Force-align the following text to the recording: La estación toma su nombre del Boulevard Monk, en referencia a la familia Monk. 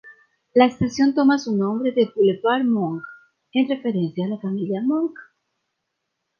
La 0.55 0.65
estación 0.65 1.13
toma 1.13 1.37
su 1.37 1.55
nombre 1.55 1.91
del 1.91 2.11
Boulevard 2.15 2.63
Monk, 2.63 3.03
en 3.53 3.69
referencia 3.69 4.25
a 4.25 4.29
la 4.29 4.39
familia 4.39 4.81
Monk. 4.83 5.13